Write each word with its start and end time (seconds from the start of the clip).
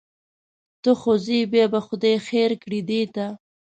ته 0.81 0.91
خو 0.99 1.11
ځې 1.25 1.39
بیا 1.51 1.65
به 1.73 1.79
خدای 1.87 2.15
خیر 2.27 2.51
کړي 2.61 2.79
دې 2.89 3.01
ته. 3.15 3.25